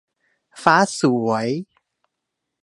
[0.63, 1.49] ฟ้าสวย